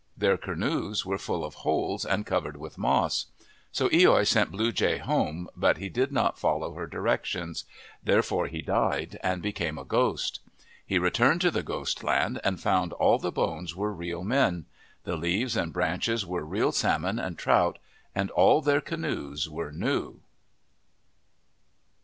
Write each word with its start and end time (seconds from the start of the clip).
Their 0.17 0.35
canoes 0.35 1.05
were 1.05 1.19
full 1.19 1.45
of 1.45 1.53
holes 1.61 2.05
and 2.07 2.25
covered 2.25 2.57
with 2.57 2.75
moss. 2.75 3.27
So 3.71 3.87
loi 3.93 4.23
sent 4.23 4.49
Blue 4.49 4.71
Jay 4.71 4.97
home, 4.97 5.47
but 5.55 5.77
he 5.77 5.89
did 5.89 6.11
not 6.11 6.39
follow 6.39 6.73
her 6.73 6.87
directions. 6.87 7.65
Therefore 8.03 8.47
he 8.47 8.63
died 8.63 9.19
and 9.21 9.43
became 9.43 9.77
a 9.77 9.85
ghost. 9.85 10.39
He 10.83 10.97
returned 10.97 11.41
to 11.41 11.51
the 11.51 11.61
ghost 11.61 12.03
land 12.03 12.41
and 12.43 12.59
found 12.59 12.93
all 12.93 13.19
the 13.19 13.31
bones 13.31 13.75
were 13.75 13.93
real 13.93 14.23
men. 14.23 14.65
The 15.03 15.17
leaves 15.17 15.55
and 15.55 15.71
branches 15.71 16.25
were 16.25 16.43
real 16.43 16.71
salmon 16.71 17.19
and 17.19 17.37
trout, 17.37 17.77
and 18.15 18.31
all 18.31 18.63
their 18.63 18.81
canoes 18.81 19.47
were 19.47 19.71
new. 19.71 20.19